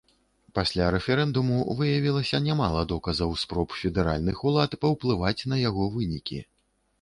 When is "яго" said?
5.69-5.83